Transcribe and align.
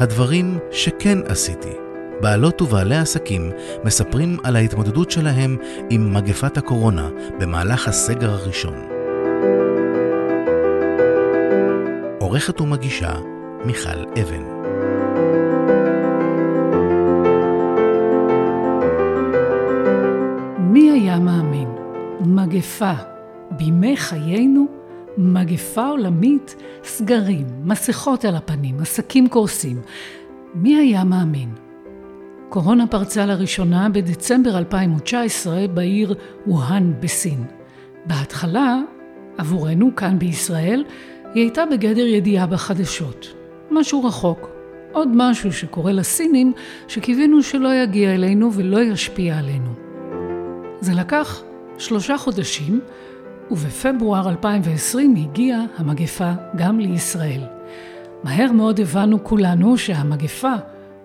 הדברים 0.00 0.58
שכן 0.70 1.18
עשיתי. 1.28 1.72
בעלות 2.20 2.62
ובעלי 2.62 2.96
עסקים 2.96 3.50
מספרים 3.84 4.36
על 4.44 4.56
ההתמודדות 4.56 5.10
שלהם 5.10 5.56
עם 5.90 6.14
מגפת 6.14 6.58
הקורונה 6.58 7.08
במהלך 7.40 7.88
הסגר 7.88 8.30
הראשון. 8.30 8.74
עורכת 12.20 12.60
ומגישה 12.60 13.14
מיכל 13.64 14.04
אבן. 14.22 14.42
מי 20.58 20.90
היה 20.90 21.18
מאמין? 21.18 21.68
מגפה 22.20 22.92
בימי 23.50 23.96
חיינו 23.96 24.75
מגפה 25.18 25.86
עולמית, 25.86 26.56
סגרים, 26.84 27.46
מסכות 27.64 28.24
על 28.24 28.36
הפנים, 28.36 28.80
עסקים 28.80 29.28
קורסים. 29.28 29.80
מי 30.54 30.76
היה 30.76 31.04
מאמין? 31.04 31.50
קורונה 32.48 32.86
פרצה 32.86 33.26
לראשונה 33.26 33.88
בדצמבר 33.88 34.58
2019 34.58 35.66
בעיר 35.74 36.14
ווהאן 36.46 36.92
בסין. 37.00 37.44
בהתחלה, 38.06 38.80
עבורנו 39.38 39.96
כאן 39.96 40.18
בישראל, 40.18 40.84
היא 41.34 41.42
הייתה 41.42 41.64
בגדר 41.66 42.06
ידיעה 42.06 42.46
בחדשות. 42.46 43.34
משהו 43.70 44.04
רחוק. 44.04 44.48
עוד 44.92 45.08
משהו 45.14 45.52
שקורה 45.52 45.92
לסינים 45.92 46.52
שקיווינו 46.88 47.42
שלא 47.42 47.74
יגיע 47.74 48.14
אלינו 48.14 48.52
ולא 48.52 48.80
ישפיע 48.80 49.38
עלינו. 49.38 49.70
זה 50.80 50.92
לקח 50.94 51.42
שלושה 51.78 52.18
חודשים 52.18 52.80
ובפברואר 53.50 54.28
2020 54.28 55.16
הגיעה 55.16 55.64
המגפה 55.76 56.32
גם 56.56 56.80
לישראל. 56.80 57.40
מהר 58.22 58.52
מאוד 58.52 58.80
הבנו 58.80 59.24
כולנו 59.24 59.78
שהמגפה 59.78 60.52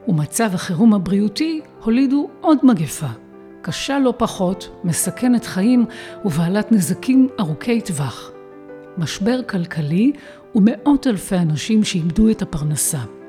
ומצב 0.08 0.50
החירום 0.53 0.94
הבריאותי 0.94 1.61
הולידו 1.83 2.30
עוד 2.42 2.58
מגפה, 2.64 3.08
קשה 3.61 4.00
לא 4.00 4.14
פחות, 4.17 4.70
מסכנת 4.83 5.45
חיים 5.45 5.86
ובעלת 6.25 6.72
נזקים 6.72 7.28
ארוכי 7.39 7.81
טווח. 7.81 8.31
משבר 8.98 9.44
כלכלי 9.44 10.11
ומאות 10.55 11.08
אלפי 11.08 11.36
אנשים 11.36 11.83
שאיבדו 11.83 12.30
את 12.30 12.42
הפרנסה. 12.42 13.20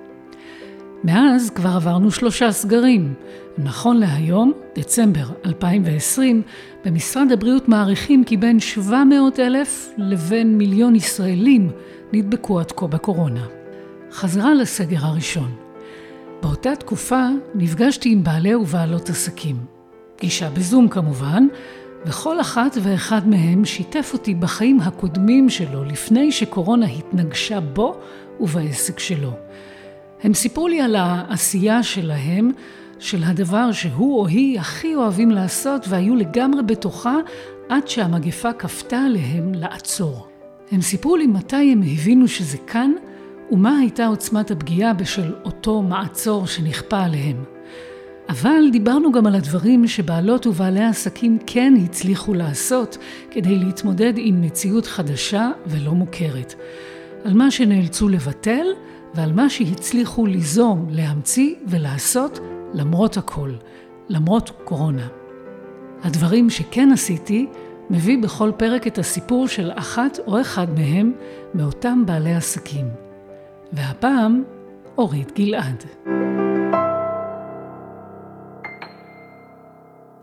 מאז 1.04 1.50
כבר 1.50 1.70
עברנו 1.70 2.10
שלושה 2.10 2.52
סגרים. 2.52 3.14
נכון 3.58 3.96
להיום, 3.96 4.52
דצמבר 4.78 5.24
2020, 5.46 6.42
במשרד 6.84 7.32
הבריאות 7.32 7.68
מעריכים 7.68 8.24
כי 8.24 8.36
בין 8.36 8.60
700 8.60 9.40
אלף 9.40 9.92
לבין 9.96 10.58
מיליון 10.58 10.96
ישראלים 10.96 11.70
נדבקו 12.12 12.60
עד 12.60 12.72
כה 12.72 12.86
בקורונה. 12.86 13.46
חזרה 14.12 14.54
לסגר 14.54 14.98
הראשון. 15.00 15.54
באותה 16.42 16.76
תקופה 16.76 17.26
נפגשתי 17.54 18.12
עם 18.12 18.24
בעלי 18.24 18.54
ובעלות 18.54 19.08
עסקים. 19.08 19.56
פגישה 20.16 20.50
בזום 20.50 20.88
כמובן, 20.88 21.46
וכל 22.06 22.40
אחת 22.40 22.76
ואחד 22.82 23.28
מהם 23.28 23.64
שיתף 23.64 24.10
אותי 24.12 24.34
בחיים 24.34 24.80
הקודמים 24.80 25.50
שלו 25.50 25.84
לפני 25.84 26.32
שקורונה 26.32 26.86
התנגשה 26.86 27.60
בו 27.60 28.00
ובעסק 28.40 28.98
שלו. 28.98 29.32
הם 30.22 30.34
סיפרו 30.34 30.68
לי 30.68 30.80
על 30.80 30.96
העשייה 30.96 31.82
שלהם, 31.82 32.50
של 32.98 33.24
הדבר 33.24 33.72
שהוא 33.72 34.20
או 34.20 34.26
היא 34.26 34.60
הכי 34.60 34.94
אוהבים 34.94 35.30
לעשות 35.30 35.84
והיו 35.88 36.16
לגמרי 36.16 36.62
בתוכה 36.62 37.16
עד 37.68 37.88
שהמגפה 37.88 38.52
כפתה 38.52 38.98
עליהם 38.98 39.54
לעצור. 39.54 40.26
הם 40.70 40.80
סיפרו 40.80 41.16
לי 41.16 41.26
מתי 41.26 41.72
הם 41.72 41.82
הבינו 41.82 42.28
שזה 42.28 42.58
כאן 42.58 42.92
ומה 43.50 43.78
הייתה 43.78 44.06
עוצמת 44.06 44.50
הפגיעה 44.50 44.92
בשל 44.92 45.34
אותו 45.44 45.82
מעצור 45.82 46.46
שנכפה 46.46 47.00
עליהם. 47.00 47.44
אבל 48.28 48.70
דיברנו 48.72 49.12
גם 49.12 49.26
על 49.26 49.34
הדברים 49.34 49.88
שבעלות 49.88 50.46
ובעלי 50.46 50.80
העסקים 50.80 51.38
כן 51.46 51.74
הצליחו 51.84 52.34
לעשות 52.34 52.98
כדי 53.30 53.56
להתמודד 53.56 54.12
עם 54.16 54.42
מציאות 54.42 54.86
חדשה 54.86 55.50
ולא 55.66 55.92
מוכרת. 55.92 56.54
על 57.24 57.34
מה 57.34 57.50
שנאלצו 57.50 58.08
לבטל 58.08 58.66
ועל 59.14 59.32
מה 59.32 59.50
שהצליחו 59.50 60.26
ליזום, 60.26 60.86
להמציא 60.90 61.54
ולעשות 61.66 62.38
למרות 62.74 63.16
הכל, 63.16 63.50
למרות 64.08 64.50
קורונה. 64.64 65.08
הדברים 66.02 66.50
שכן 66.50 66.88
עשיתי 66.92 67.46
מביא 67.90 68.18
בכל 68.22 68.52
פרק 68.56 68.86
את 68.86 68.98
הסיפור 68.98 69.48
של 69.48 69.70
אחת 69.74 70.18
או 70.26 70.40
אחד 70.40 70.66
מהם 70.78 71.12
מאותם 71.54 72.02
בעלי 72.06 72.34
עסקים. 72.34 72.86
והפעם, 73.72 74.42
אורית 74.98 75.32
גלעד. 75.38 75.84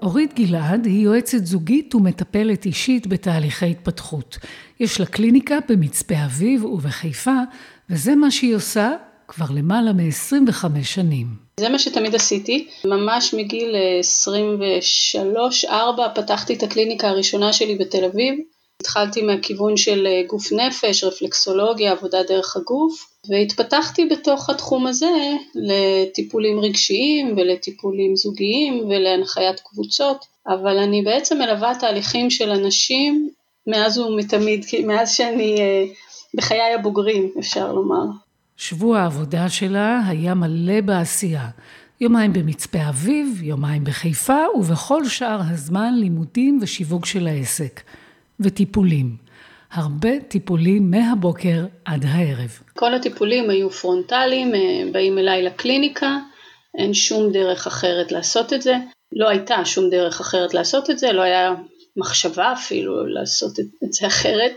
אורית 0.01 0.33
גלעד 0.35 0.85
היא 0.85 1.05
יועצת 1.05 1.45
זוגית 1.45 1.95
ומטפלת 1.95 2.65
אישית 2.65 3.07
בתהליכי 3.07 3.71
התפתחות. 3.71 4.37
יש 4.79 4.99
לה 4.99 5.05
קליניקה 5.05 5.55
במצפה 5.69 6.25
אביב 6.25 6.65
ובחיפה, 6.65 7.41
וזה 7.89 8.15
מה 8.15 8.31
שהיא 8.31 8.55
עושה 8.55 8.95
כבר 9.27 9.45
למעלה 9.55 9.93
מ-25 9.93 10.83
שנים. 10.83 11.27
זה 11.59 11.69
מה 11.69 11.79
שתמיד 11.79 12.15
עשיתי, 12.15 12.67
ממש 12.85 13.33
מגיל 13.33 13.75
23-4 15.65 15.69
פתחתי 16.15 16.53
את 16.53 16.63
הקליניקה 16.63 17.07
הראשונה 17.07 17.53
שלי 17.53 17.75
בתל 17.75 18.05
אביב. 18.05 18.35
התחלתי 18.81 19.21
מהכיוון 19.21 19.77
של 19.77 20.07
גוף 20.27 20.51
נפש, 20.51 21.03
רפלקסולוגיה, 21.03 21.91
עבודה 21.91 22.23
דרך 22.23 22.57
הגוף, 22.57 23.09
והתפתחתי 23.29 24.05
בתוך 24.05 24.49
התחום 24.49 24.87
הזה 24.87 25.11
לטיפולים 25.55 26.59
רגשיים 26.59 27.33
ולטיפולים 27.37 28.15
זוגיים 28.15 28.85
ולהנחיית 28.89 29.59
קבוצות, 29.59 30.25
אבל 30.47 30.77
אני 30.77 31.01
בעצם 31.01 31.37
מלווה 31.37 31.75
תהליכים 31.79 32.29
של 32.29 32.49
אנשים 32.49 33.29
מאז 33.67 33.97
ומתמיד, 33.97 34.65
מאז 34.85 35.15
שאני 35.15 35.55
אה, 35.59 35.85
בחיי 36.35 36.73
הבוגרים, 36.79 37.31
אפשר 37.39 37.73
לומר. 37.73 38.05
שבוע 38.57 38.99
העבודה 38.99 39.49
שלה 39.49 40.01
היה 40.07 40.33
מלא 40.33 40.81
בעשייה. 40.81 41.49
יומיים 42.01 42.33
במצפה 42.33 42.89
אביב, 42.89 43.43
יומיים 43.43 43.83
בחיפה, 43.83 44.39
ובכל 44.55 45.05
שאר 45.05 45.39
הזמן 45.51 45.93
לימודים 45.93 46.59
ושיווק 46.61 47.05
של 47.05 47.27
העסק. 47.27 47.81
וטיפולים. 48.39 49.15
הרבה 49.71 50.19
טיפולים 50.27 50.91
מהבוקר 50.91 51.65
עד 51.85 52.05
הערב. 52.07 52.59
כל 52.73 52.93
הטיפולים 52.93 53.49
היו 53.49 53.69
פרונטליים, 53.69 54.55
אה, 54.55 54.91
באים 54.91 55.17
אליי 55.17 55.43
לקליניקה, 55.43 56.17
אין 56.77 56.93
שום 56.93 57.31
דרך 57.31 57.67
אחרת 57.67 58.11
לעשות 58.11 58.53
את 58.53 58.61
זה. 58.61 58.75
לא 59.11 59.29
הייתה 59.29 59.65
שום 59.65 59.89
דרך 59.89 60.19
אחרת 60.19 60.53
לעשות 60.53 60.89
את 60.89 60.99
זה, 60.99 61.11
לא 61.11 61.21
היה 61.21 61.53
מחשבה 61.97 62.53
אפילו 62.53 63.07
לעשות 63.07 63.59
את 63.59 63.93
זה 63.93 64.07
אחרת. 64.07 64.53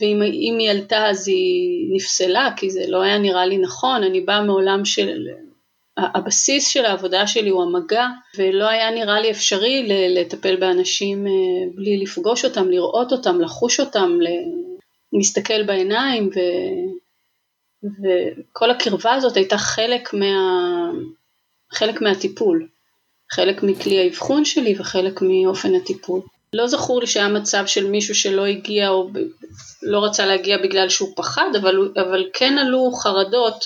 ואם 0.00 0.58
היא 0.58 0.70
עלתה 0.70 1.06
אז 1.06 1.28
היא 1.28 1.88
נפסלה, 1.94 2.50
כי 2.56 2.70
זה 2.70 2.84
לא 2.88 3.02
היה 3.02 3.18
נראה 3.18 3.46
לי 3.46 3.58
נכון, 3.58 4.02
אני 4.02 4.20
באה 4.20 4.42
מעולם 4.42 4.84
של... 4.84 5.26
הבסיס 5.98 6.68
של 6.68 6.84
העבודה 6.84 7.26
שלי 7.26 7.50
הוא 7.50 7.62
המגע, 7.62 8.06
ולא 8.38 8.68
היה 8.68 8.90
נראה 8.90 9.20
לי 9.20 9.30
אפשרי 9.30 9.88
לטפל 9.88 10.56
באנשים 10.56 11.26
אה, 11.26 11.32
בלי 11.74 11.96
לפגוש 11.96 12.44
אותם, 12.44 12.70
לראות 12.70 13.12
אותם, 13.12 13.40
לחוש 13.40 13.80
אותם, 13.80 14.18
להסתכל 15.12 15.62
בעיניים, 15.62 16.30
ו... 16.34 16.38
וכל 17.82 18.70
הקרבה 18.70 19.14
הזאת 19.14 19.36
הייתה 19.36 19.58
חלק, 19.58 20.14
מה... 20.14 20.90
חלק 21.72 22.02
מהטיפול, 22.02 22.68
חלק 23.32 23.62
מכלי 23.62 23.98
האבחון 23.98 24.44
שלי 24.44 24.74
וחלק 24.78 25.22
מאופן 25.22 25.74
הטיפול. 25.74 26.20
לא 26.52 26.66
זכור 26.66 27.00
לי 27.00 27.06
שהיה 27.06 27.28
מצב 27.28 27.66
של 27.66 27.86
מישהו 27.86 28.14
שלא 28.14 28.46
הגיע 28.46 28.88
או 28.88 29.10
לא 29.82 30.04
רצה 30.04 30.26
להגיע 30.26 30.58
בגלל 30.58 30.88
שהוא 30.88 31.08
פחד, 31.16 31.50
אבל, 31.60 31.92
אבל 31.96 32.24
כן 32.32 32.58
עלו 32.58 32.92
חרדות 32.92 33.64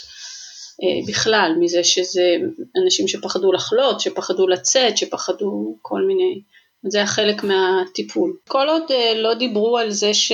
אה, 0.82 1.12
בכלל 1.12 1.52
מזה 1.61 1.84
שזה 1.84 2.37
אנשים 2.82 3.08
שפחדו 3.08 3.52
לחלות, 3.52 4.00
שפחדו 4.00 4.49
לצאת, 4.49 4.99
שפחדו 4.99 5.76
כל 5.82 6.02
מיני, 6.06 6.40
זה 6.88 6.99
היה 6.99 7.06
חלק 7.06 7.44
מהטיפול. 7.44 8.32
כל 8.49 8.69
עוד 8.69 8.82
אה, 8.90 9.14
לא 9.14 9.35
דיברו 9.35 9.78
על 9.78 9.90
זה 9.90 10.14
ש, 10.14 10.32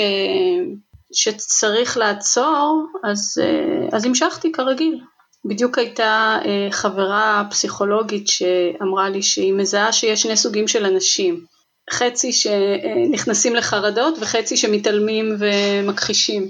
שצריך 1.13 1.97
לעצור, 1.97 2.87
אז, 3.05 3.43
אה, 3.43 3.89
אז 3.97 4.05
המשכתי 4.05 4.53
כרגיל. 4.53 5.01
בדיוק 5.45 5.79
הייתה 5.79 6.39
אה, 6.45 6.69
חברה 6.71 7.45
פסיכולוגית 7.51 8.29
שאמרה 8.29 9.09
לי 9.09 9.23
שהיא 9.23 9.53
מזהה 9.53 9.93
שיש 9.93 10.23
שני 10.23 10.37
סוגים 10.37 10.69
של 10.69 10.85
אנשים. 10.85 11.45
חצי 11.91 12.33
שנכנסים 12.33 13.57
לחרדות 13.57 14.19
וחצי 14.21 14.57
שמתעלמים 14.57 15.37
ומכחישים. 15.39 16.49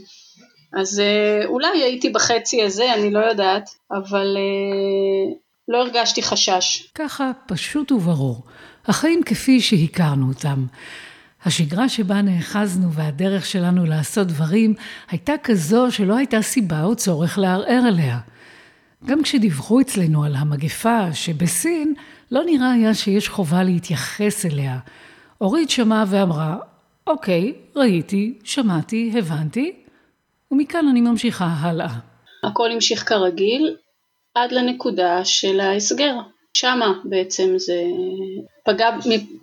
אז 0.72 1.00
אה, 1.00 1.46
אולי 1.46 1.82
הייתי 1.82 2.10
בחצי 2.10 2.62
הזה, 2.62 2.94
אני 2.94 3.10
לא 3.10 3.18
יודעת, 3.18 3.70
אבל 3.90 4.36
אה, 4.36 5.34
לא 5.68 5.82
הרגשתי 5.82 6.22
חשש. 6.22 6.90
ככה 6.94 7.30
פשוט 7.46 7.92
וברור. 7.92 8.42
החיים 8.86 9.22
כפי 9.22 9.60
שהכרנו 9.60 10.28
אותם. 10.28 10.66
השגרה 11.44 11.88
שבה 11.88 12.22
נאחזנו 12.22 12.92
והדרך 12.92 13.46
שלנו 13.46 13.84
לעשות 13.84 14.26
דברים 14.26 14.74
הייתה 15.10 15.32
כזו 15.44 15.86
שלא 15.90 16.16
הייתה 16.16 16.42
סיבה 16.42 16.84
או 16.84 16.96
צורך 16.96 17.38
לערער 17.38 17.82
עליה. 17.86 18.18
גם 19.04 19.22
כשדיווחו 19.22 19.80
אצלנו 19.80 20.24
על 20.24 20.34
המגפה 20.36 21.12
שבסין, 21.12 21.94
לא 22.30 22.44
נראה 22.44 22.72
היה 22.72 22.94
שיש 22.94 23.28
חובה 23.28 23.62
להתייחס 23.62 24.46
אליה. 24.46 24.78
אורית 25.40 25.70
שמעה 25.70 26.04
ואמרה, 26.10 26.56
אוקיי, 27.06 27.52
ראיתי, 27.76 28.38
שמעתי, 28.44 29.12
הבנתי, 29.18 29.72
ומכאן 30.50 30.88
אני 30.90 31.00
ממשיכה 31.00 31.44
הלאה. 31.44 31.88
הכל 32.44 32.72
המשיך 32.72 33.08
כרגיל 33.08 33.76
עד 34.34 34.52
לנקודה 34.52 35.24
של 35.24 35.60
ההסגר. 35.60 36.14
שמה 36.54 36.92
בעצם 37.04 37.54
זה 37.56 37.82
פגע, 38.64 38.90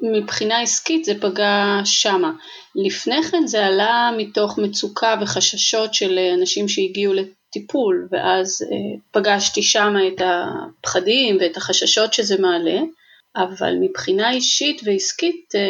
מבחינה 0.02 0.62
עסקית 0.62 1.06
זה 1.06 1.14
פגע 1.22 1.82
שמה. 1.86 2.32
לפני 2.76 3.24
כן 3.24 3.48
זה 3.48 3.66
עלה 3.66 4.12
מתוך 4.18 4.58
מצוקה 4.58 5.16
וחששות 5.22 5.94
של 5.94 6.20
אנשים 6.40 6.68
שהגיעו 6.68 7.14
לטיפול, 7.14 8.08
ואז 8.12 8.62
אה, 8.62 9.00
פגשתי 9.12 9.64
שמה 9.64 10.08
את 10.08 10.22
הפחדים 10.26 11.38
ואת 11.40 11.58
החששות 11.58 12.14
שזה 12.14 12.42
מעלה, 12.42 12.80
אבל 13.36 13.76
מבחינה 13.82 14.32
אישית 14.32 14.82
ועסקית 14.86 15.56
אה, 15.56 15.62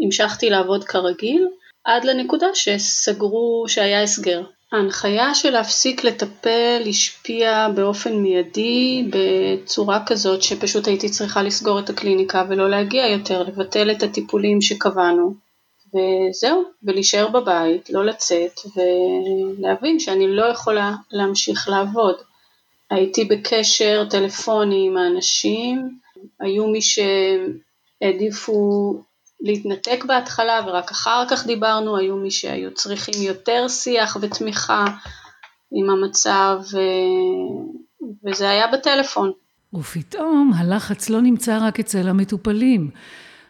המשכתי 0.00 0.50
לעבוד 0.50 0.84
כרגיל, 0.84 1.46
עד 1.84 2.04
לנקודה 2.04 2.46
שסגרו, 2.54 3.64
שהיה 3.68 4.02
הסגר. 4.02 4.42
ההנחיה 4.72 5.34
של 5.34 5.50
להפסיק 5.50 6.04
לטפל 6.04 6.82
השפיעה 6.88 7.68
באופן 7.68 8.16
מיידי 8.16 9.08
בצורה 9.10 10.02
כזאת 10.06 10.42
שפשוט 10.42 10.88
הייתי 10.88 11.08
צריכה 11.08 11.42
לסגור 11.42 11.78
את 11.78 11.90
הקליניקה 11.90 12.44
ולא 12.48 12.70
להגיע 12.70 13.06
יותר, 13.06 13.42
לבטל 13.42 13.90
את 13.90 14.02
הטיפולים 14.02 14.60
שקבענו 14.60 15.34
וזהו, 15.94 16.64
ולהישאר 16.82 17.28
בבית, 17.28 17.90
לא 17.90 18.04
לצאת 18.04 18.60
ולהבין 18.76 20.00
שאני 20.00 20.28
לא 20.28 20.44
יכולה 20.44 20.92
להמשיך 21.10 21.68
לעבוד. 21.68 22.16
הייתי 22.90 23.24
בקשר 23.24 24.04
טלפוני 24.10 24.86
עם 24.86 24.96
האנשים, 24.96 25.98
היו 26.40 26.66
מי 26.66 26.80
שהעדיפו 28.02 28.94
להתנתק 29.40 30.04
בהתחלה 30.04 30.60
ורק 30.66 30.90
אחר 30.90 31.24
כך 31.30 31.46
דיברנו, 31.46 31.96
היו 31.96 32.16
מי 32.16 32.30
שהיו 32.30 32.74
צריכים 32.74 33.22
יותר 33.22 33.68
שיח 33.68 34.16
ותמיכה 34.20 34.84
עם 35.72 35.90
המצב 35.90 36.58
וזה 38.24 38.50
היה 38.50 38.66
בטלפון. 38.72 39.32
ופתאום 39.74 40.52
הלחץ 40.56 41.10
לא 41.10 41.20
נמצא 41.20 41.58
רק 41.62 41.80
אצל 41.80 42.08
המטופלים. 42.08 42.90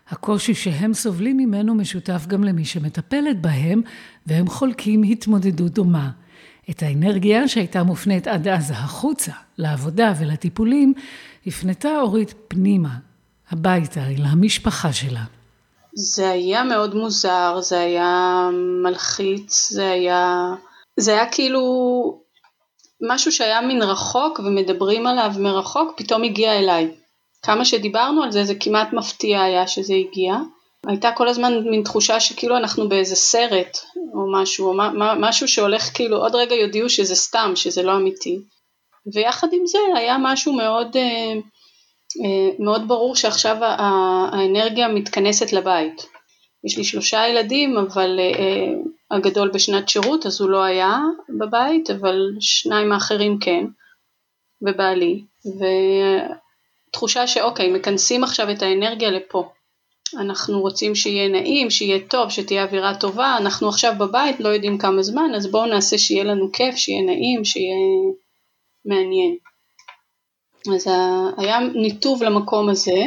הקושי 0.09 0.55
שהם 0.55 0.95
סובלים 0.95 1.37
ממנו 1.37 1.75
משותף 1.75 2.27
גם 2.27 2.45
למי 2.45 2.65
שמטפלת 2.65 3.43
בהם, 3.43 3.83
והם 4.27 4.47
חולקים 4.47 5.03
התמודדות 5.03 5.73
דומה. 5.73 6.11
את 6.71 6.83
האנרגיה 6.83 7.49
שהייתה 7.49 7.83
מופנית 7.83 8.27
עד 8.27 8.49
אז 8.49 8.71
החוצה, 8.71 9.33
לעבודה 9.59 10.13
ולטיפולים, 10.21 10.95
הפנתה 11.47 12.01
אורית 12.01 12.35
פנימה, 12.49 12.95
הביתה, 13.51 14.01
אל 14.01 14.25
המשפחה 14.25 14.93
שלה. 14.93 15.25
זה 15.95 16.31
היה 16.31 16.65
מאוד 16.65 16.95
מוזר, 16.95 17.61
זה 17.61 17.81
היה 17.81 18.49
מלחיץ, 18.83 19.71
זה 19.71 19.91
היה, 19.91 20.55
זה 20.97 21.13
היה 21.13 21.31
כאילו 21.33 21.63
משהו 23.09 23.33
שהיה 23.33 23.61
מן 23.61 23.83
רחוק 23.83 24.39
ומדברים 24.39 25.07
עליו 25.07 25.33
מרחוק, 25.39 25.95
פתאום 25.97 26.23
הגיע 26.23 26.59
אליי. 26.59 26.91
כמה 27.43 27.65
שדיברנו 27.65 28.23
על 28.23 28.33
זה, 28.33 28.45
זה 28.45 28.55
כמעט 28.61 28.93
מפתיע 28.93 29.43
היה 29.43 29.67
שזה 29.67 29.95
הגיע. 29.95 30.35
הייתה 30.89 31.11
כל 31.13 31.29
הזמן 31.29 31.63
מין 31.65 31.83
תחושה 31.83 32.21
שכאילו 32.21 32.57
אנחנו 32.57 32.89
באיזה 32.89 33.17
סרט 33.17 33.79
או 34.15 34.33
משהו, 34.33 34.67
או 34.69 34.75
משהו 35.21 35.49
שהולך 35.49 35.91
כאילו, 35.95 36.17
עוד 36.17 36.35
רגע 36.35 36.55
יודיעו 36.55 36.89
שזה 36.89 37.15
סתם, 37.15 37.53
שזה 37.55 37.83
לא 37.83 37.97
אמיתי. 37.97 38.39
ויחד 39.15 39.49
עם 39.53 39.67
זה 39.67 39.79
היה 39.97 40.17
משהו 40.21 40.53
מאוד... 40.53 40.97
Uh, 40.97 41.47
אה, 42.25 42.55
מאוד 42.59 42.89
ברור 42.89 43.17
שעכשיו 43.17 43.57
האנרגיה 43.61 44.89
מתכנסת 44.89 45.53
לבית. 45.53 46.07
יש 46.65 46.79
לי 46.79 46.85
שלושה 46.85 47.29
ילדים, 47.29 47.77
אבל 47.77 48.21
אה, 48.21 48.73
הגדול 49.11 49.51
בשנת 49.51 49.89
שירות, 49.89 50.27
אז 50.27 50.41
הוא 50.41 50.51
לא 50.51 50.63
היה 50.65 50.99
בבית, 51.39 51.91
אבל 51.91 52.31
שניים 52.41 52.93
האחרים 52.93 53.39
כן, 53.39 53.65
ובעלי. 54.63 55.25
ותחושה 56.91 57.27
שאוקיי, 57.27 57.73
מכנסים 57.73 58.25
עכשיו 58.25 58.51
את 58.51 58.63
האנרגיה 58.63 59.11
לפה. 59.11 59.53
אנחנו 60.15 60.61
רוצים 60.61 60.95
שיהיה 60.95 61.29
נעים, 61.29 61.71
שיהיה 61.71 61.99
טוב, 62.09 62.31
שתהיה 62.31 62.65
אווירה 62.65 62.95
טובה, 62.95 63.37
אנחנו 63.37 63.69
עכשיו 63.69 63.95
בבית, 63.99 64.41
לא 64.41 64.49
יודעים 64.49 64.79
כמה 64.79 65.03
זמן, 65.03 65.35
אז 65.37 65.51
בואו 65.51 65.67
נעשה 65.67 65.99
שיהיה 65.99 66.25
לנו 66.25 66.53
כיף, 66.53 66.77
שיהיה 66.77 67.03
נעים, 67.03 67.45
שיהיה 67.45 67.77
מעניין. 68.85 69.37
אז 70.75 70.89
היה 71.37 71.59
ניתוב 71.61 72.23
למקום 72.23 72.69
הזה, 72.69 73.05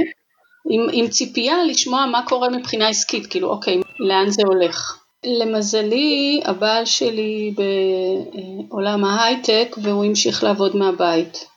עם, 0.70 0.88
עם 0.94 1.08
ציפייה 1.08 1.64
לשמוע 1.64 2.06
מה 2.06 2.26
קורה 2.28 2.50
מבחינה 2.50 2.90
עסקית, 2.90 3.26
כאילו 3.26 3.50
אוקיי, 3.50 3.82
לאן 4.00 4.30
זה 4.30 4.42
הולך. 4.46 5.00
למזלי, 5.26 6.42
הבעל 6.46 6.86
שלי 6.86 7.54
בעולם 8.70 9.06
ההייטק 9.06 9.76
והוא 9.84 10.06
המשיך 10.06 10.44
לעבוד 10.44 10.76
מהבית. 10.76 11.49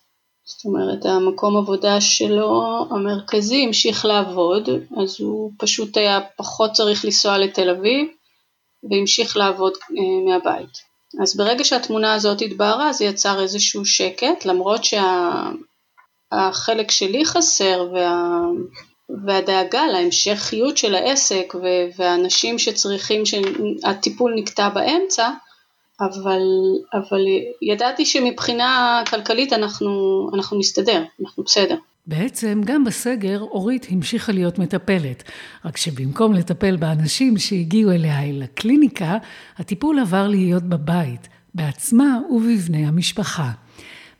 זאת 0.44 0.64
אומרת, 0.64 1.06
המקום 1.06 1.56
עבודה 1.56 2.00
שלו, 2.00 2.84
המרכזי, 2.90 3.64
המשיך 3.64 4.04
לעבוד, 4.04 4.68
אז 5.02 5.16
הוא 5.20 5.52
פשוט 5.58 5.96
היה 5.96 6.20
פחות 6.36 6.72
צריך 6.72 7.04
לנסוע 7.04 7.38
לתל 7.38 7.70
אביב 7.70 8.08
והמשיך 8.90 9.36
לעבוד 9.36 9.72
אה, 9.72 10.32
מהבית. 10.32 10.92
אז 11.22 11.36
ברגע 11.36 11.64
שהתמונה 11.64 12.14
הזאת 12.14 12.42
התבהרה 12.42 12.92
זה 12.92 13.04
יצר 13.04 13.42
איזשהו 13.42 13.84
שקט, 13.84 14.44
למרות 14.44 14.84
שה... 14.84 15.30
החלק 16.32 16.90
שלי 16.90 17.24
חסר 17.24 17.88
וה, 17.92 18.40
והדאגה 19.26 19.86
להמשכיות 19.86 20.78
של 20.78 20.94
העסק 20.94 21.54
והאנשים 21.96 22.58
שצריכים 22.58 23.22
שהטיפול 23.26 24.34
נקטע 24.36 24.68
באמצע, 24.68 25.30
אבל, 26.02 26.42
אבל 26.92 27.20
ידעתי 27.62 28.04
שמבחינה 28.04 29.02
כלכלית 29.10 29.52
אנחנו, 29.52 29.90
אנחנו 30.34 30.58
נסתדר, 30.58 31.02
אנחנו 31.20 31.42
בסדר. 31.42 31.76
בעצם 32.06 32.60
גם 32.64 32.84
בסגר 32.84 33.40
אורית 33.40 33.86
המשיכה 33.90 34.32
להיות 34.32 34.58
מטפלת, 34.58 35.22
רק 35.64 35.76
שבמקום 35.76 36.32
לטפל 36.32 36.76
באנשים 36.76 37.38
שהגיעו 37.38 37.90
אליה 37.90 38.22
אל 38.22 38.42
הקליניקה, 38.42 39.16
הטיפול 39.58 39.98
עבר 39.98 40.28
להיות 40.28 40.62
בבית, 40.62 41.28
בעצמה 41.54 42.18
ובבני 42.30 42.86
המשפחה. 42.86 43.50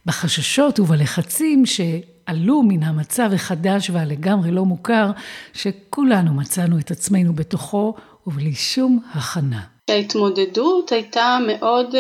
בחששות 0.07 0.81
ובלחצים 0.81 1.67
שעלו 1.67 2.63
מן 2.63 2.83
המצב 2.83 3.31
החדש 3.35 3.91
והלגמרי 3.91 4.51
לא 4.51 4.65
מוכר, 4.65 5.11
שכולנו 5.53 6.35
מצאנו 6.35 6.79
את 6.79 6.91
עצמנו 6.91 7.33
בתוכו 7.33 7.95
ובלי 8.27 8.55
שום 8.55 9.01
הכנה. 9.13 9.72
ההתמודדות 9.93 10.93
הייתה 10.93 11.39
מאוד 11.47 11.95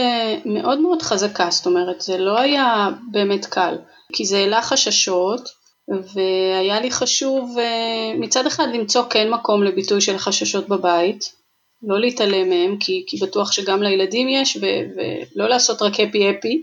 מאוד 0.44 0.80
מאוד 0.80 1.02
חזקה, 1.02 1.49
זאת 1.50 1.66
אומרת 1.66 2.00
זה 2.00 2.18
לא 2.18 2.38
היה 2.38 2.88
באמת 3.11 3.46
קל, 3.46 3.75
כי 4.12 4.25
זה 4.25 4.38
העלה 4.38 4.62
חששות 4.62 5.49
והיה 5.88 6.80
לי 6.80 6.90
חשוב 6.90 7.58
אה, 7.58 8.14
מצד 8.18 8.46
אחד 8.46 8.66
למצוא 8.75 9.02
כן 9.11 9.30
מקום 9.30 9.62
לביטוי 9.62 10.00
של 10.00 10.18
חששות 10.18 10.68
בבית, 10.68 11.32
לא 11.82 12.00
להתעלם 12.00 12.49
מהם 12.49 12.76
כי, 12.80 13.04
כי 13.06 13.16
בטוח 13.16 13.52
שגם 13.52 13.82
לילדים 13.82 14.28
יש 14.28 14.56
ו, 14.56 14.66
ולא 14.96 15.49
לעשות 15.49 15.82
רק 15.82 16.00
אפי 16.00 16.30
אפי 16.30 16.62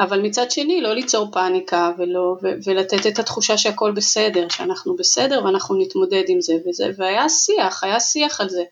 אבל 0.00 0.20
מצד 0.20 0.50
שני 0.50 0.80
לא 0.80 0.94
ליצור 0.94 1.30
פאניקה 1.32 1.92
ולא, 1.98 2.36
ו, 2.42 2.48
ולתת 2.66 3.06
את 3.06 3.18
התחושה 3.18 3.58
שהכל 3.58 3.92
בסדר, 3.92 4.48
שאנחנו 4.48 4.96
בסדר 4.96 5.44
ואנחנו 5.44 5.76
נתמודד 5.78 6.22
עם 6.28 6.40
זה, 6.40 6.54
וזה 6.68 6.90
והיה 6.98 7.28
שיח, 7.28 7.84
היה 7.84 8.00
שיח 8.00 8.40
על 8.40 8.48
זה 8.48 8.62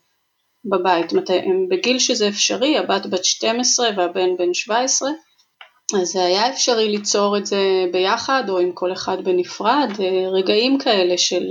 בבית, 0.65 1.13
מת, 1.13 1.31
הם 1.31 1.69
בגיל 1.69 1.99
שזה 1.99 2.29
אפשרי, 2.29 2.79
הבת 2.79 3.07
בת 3.07 3.25
12 3.25 3.89
והבן 3.97 4.37
בן 4.39 4.55
17, 4.55 5.11
אז 6.01 6.09
זה 6.09 6.25
היה 6.25 6.51
אפשרי 6.51 6.89
ליצור 6.89 7.37
את 7.37 7.47
זה 7.47 7.85
ביחד 7.93 8.45
או 8.49 8.59
עם 8.59 8.73
כל 8.73 8.93
אחד 8.93 9.25
בנפרד, 9.25 9.89
רגעים 10.33 10.79
כאלה 10.79 11.19
של, 11.19 11.45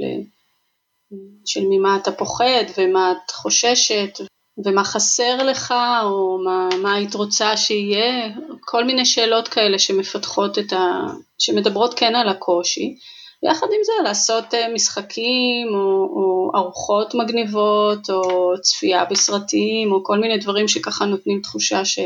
של 1.45 1.61
ממה 1.69 1.97
אתה 2.01 2.11
פוחד 2.11 2.63
ומה 2.77 3.11
את 3.11 3.31
חוששת 3.31 4.19
ומה 4.65 4.83
חסר 4.83 5.43
לך, 5.43 5.73
או 6.03 6.37
מה, 6.43 6.69
מה 6.81 6.93
היית 6.93 7.15
רוצה 7.15 7.57
שיהיה, 7.57 8.29
כל 8.61 8.83
מיני 8.83 9.05
שאלות 9.05 9.47
כאלה 9.47 9.79
שמפתחות 9.79 10.59
את 10.59 10.73
ה... 10.73 11.01
שמדברות 11.39 11.93
כן 11.93 12.15
על 12.15 12.29
הקושי, 12.29 12.95
ויחד 13.43 13.67
עם 13.67 13.83
זה 13.83 13.91
לעשות 14.03 14.53
אה, 14.53 14.73
משחקים, 14.73 15.67
או, 15.67 16.09
או 16.15 16.51
ארוחות 16.55 17.15
מגניבות, 17.15 18.09
או 18.09 18.53
צפייה 18.61 19.05
בסרטים, 19.05 19.91
או 19.91 20.03
כל 20.03 20.19
מיני 20.19 20.37
דברים 20.37 20.67
שככה 20.67 21.05
נותנים 21.05 21.41
תחושה 21.41 21.85
ש... 21.85 21.99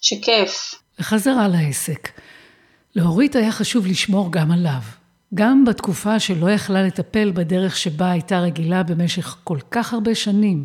שכיף. 0.00 0.74
וחזרה 1.00 1.48
לעסק. 1.48 2.08
לאורית 2.96 3.36
היה 3.36 3.52
חשוב 3.52 3.86
לשמור 3.86 4.32
גם 4.32 4.50
עליו. 4.50 4.80
גם 5.34 5.64
בתקופה 5.64 6.20
שלא 6.20 6.50
יכלה 6.50 6.82
לטפל 6.82 7.30
בדרך 7.34 7.76
שבה 7.76 8.10
הייתה 8.10 8.40
רגילה 8.40 8.82
במשך 8.82 9.36
כל 9.44 9.58
כך 9.70 9.92
הרבה 9.92 10.14
שנים. 10.14 10.64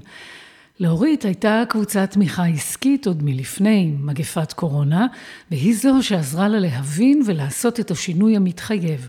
לאורית 0.79 1.25
הייתה 1.25 1.63
קבוצת 1.69 2.11
תמיכה 2.11 2.45
עסקית 2.45 3.07
עוד 3.07 3.23
מלפני 3.23 3.91
מגפת 3.99 4.53
קורונה, 4.53 5.07
והיא 5.51 5.75
זו 5.75 5.93
שעזרה 6.01 6.47
לה 6.47 6.59
להבין 6.59 7.21
ולעשות 7.25 7.79
את 7.79 7.91
השינוי 7.91 8.35
המתחייב. 8.35 9.07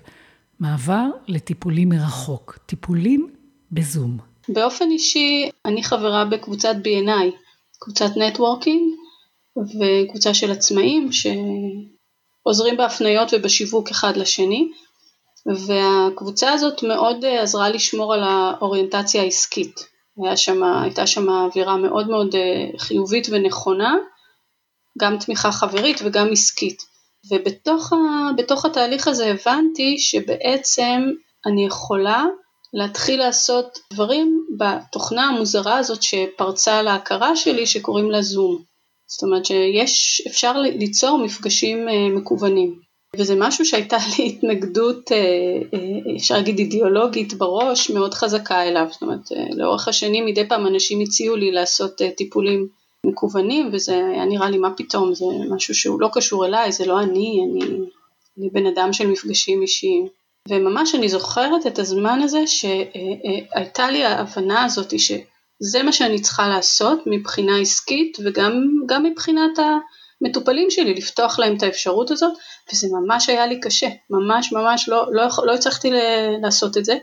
מעבר 0.60 1.04
לטיפולים 1.28 1.88
מרחוק, 1.88 2.58
טיפולים 2.66 3.28
בזום. 3.72 4.18
באופן 4.48 4.90
אישי, 4.90 5.50
אני 5.64 5.82
חברה 5.82 6.24
בקבוצת 6.24 6.74
B&I, 6.84 7.36
קבוצת 7.78 8.10
נטוורקינג 8.16 8.94
וקבוצה 9.56 10.34
של 10.34 10.50
עצמאים 10.50 11.10
שעוזרים 11.12 12.76
בהפניות 12.76 13.28
ובשיווק 13.32 13.90
אחד 13.90 14.16
לשני, 14.16 14.68
והקבוצה 15.46 16.52
הזאת 16.52 16.82
מאוד 16.82 17.24
עזרה 17.24 17.68
לשמור 17.68 18.14
על 18.14 18.22
האוריינטציה 18.22 19.22
העסקית. 19.22 19.80
היה 20.24 20.36
שם, 20.36 20.62
הייתה 20.82 21.06
שם 21.06 21.28
אווירה 21.28 21.76
מאוד 21.76 22.08
מאוד 22.08 22.34
אה, 22.34 22.78
חיובית 22.78 23.26
ונכונה, 23.30 23.96
גם 24.98 25.18
תמיכה 25.18 25.52
חברית 25.52 26.00
וגם 26.04 26.28
עסקית. 26.32 26.88
ובתוך 27.30 28.64
התהליך 28.64 29.08
הזה 29.08 29.26
הבנתי 29.26 29.99
שבעצם 29.99 31.02
אני 31.47 31.66
יכולה 31.66 32.25
להתחיל 32.75 33.20
לעשות 33.20 33.78
דברים 33.92 34.44
בתוכנה 34.58 35.25
המוזרה 35.25 35.78
הזאת 35.78 36.02
שפרצה 36.02 36.82
להכרה 36.82 37.37
שלי 37.37 37.66
שקוראים 37.66 38.11
לה 38.11 38.23
זום. 38.23 38.62
זאת 39.06 39.23
אומרת 39.23 39.44
שיש, 39.44 40.23
אפשר 40.28 40.61
ליצור 40.61 41.18
מפגשים 41.18 41.88
אה, 41.88 42.08
מקוונים. 42.08 42.78
וזה 43.16 43.35
משהו 43.37 43.64
שהייתה 43.64 43.97
לי 44.18 44.26
התנגדות, 44.26 45.12
אה, 45.12 45.18
אה, 45.75 46.16
אפשר 46.16 46.35
להגיד 46.35 46.58
אידיאולוגית 46.58 47.35
בראש, 47.35 47.90
מאוד 47.90 48.14
חזקה 48.14 48.62
אליו. 48.62 48.87
זאת 48.90 49.02
אומרת, 49.02 49.20
לאורך 49.56 49.88
השנים 49.88 50.26
מדי 50.26 50.49
פעם 50.49 50.66
אנשים 50.66 51.00
הציעו 51.00 51.37
לי 51.37 51.50
לעשות 51.50 52.00
טיפולים 52.16 52.68
מקוונים, 53.08 53.70
וזה 53.72 53.94
היה 53.94 54.24
נראה 54.24 54.50
לי 54.50 54.58
מה 54.58 54.70
פתאום, 54.76 55.14
זה 55.14 55.24
משהו 55.50 55.74
שהוא 55.74 56.00
לא 56.00 56.08
קשור 56.12 56.46
אליי, 56.46 56.72
זה 56.72 56.86
לא 56.86 57.00
אני, 57.00 57.40
אני, 57.50 57.64
אני 58.38 58.50
בן 58.52 58.66
אדם 58.66 58.92
של 58.92 59.06
מפגשים 59.06 59.62
אישיים. 59.62 60.06
וממש 60.48 60.94
אני 60.94 61.08
זוכרת 61.08 61.66
את 61.66 61.78
הזמן 61.78 62.20
הזה 62.22 62.46
שהייתה 62.46 63.90
לי 63.90 64.04
ההבנה 64.04 64.64
הזאת 64.64 65.00
שזה 65.00 65.82
מה 65.82 65.92
שאני 65.92 66.20
צריכה 66.20 66.48
לעשות 66.48 66.98
מבחינה 67.06 67.58
עסקית 67.58 68.18
וגם 68.24 69.04
מבחינת 69.04 69.58
המטופלים 70.22 70.70
שלי, 70.70 70.94
לפתוח 70.94 71.38
להם 71.38 71.56
את 71.56 71.62
האפשרות 71.62 72.10
הזאת, 72.10 72.32
וזה 72.72 72.88
ממש 72.92 73.28
היה 73.28 73.46
לי 73.46 73.60
קשה, 73.60 73.88
ממש 74.10 74.52
ממש 74.52 74.88
לא, 74.88 75.06
לא, 75.12 75.24
לא 75.44 75.54
הצלחתי 75.54 75.90
לעשות 76.42 76.76
את 76.76 76.84
זה. 76.84 76.98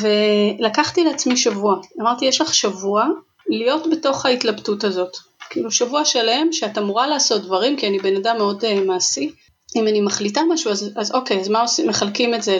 ולקחתי 0.00 1.04
לעצמי 1.04 1.36
שבוע, 1.36 1.76
אמרתי 2.00 2.24
יש 2.24 2.40
לך 2.40 2.54
שבוע 2.54 3.06
להיות 3.48 3.90
בתוך 3.90 4.26
ההתלבטות 4.26 4.84
הזאת, 4.84 5.16
כאילו 5.50 5.70
שבוע 5.70 6.04
שלם 6.04 6.52
שאת 6.52 6.78
אמורה 6.78 7.06
לעשות 7.06 7.42
דברים, 7.42 7.76
כי 7.76 7.88
אני 7.88 7.98
בן 7.98 8.16
אדם 8.16 8.36
מאוד 8.36 8.64
uh, 8.64 8.80
מעשי, 8.86 9.32
אם 9.76 9.88
אני 9.88 10.00
מחליטה 10.00 10.40
משהו 10.48 10.70
אז, 10.70 10.90
אז 10.96 11.14
אוקיי, 11.14 11.40
אז 11.40 11.48
מה 11.48 11.60
עושים, 11.60 11.88
מחלקים 11.88 12.34
את 12.34 12.42
זה 12.42 12.58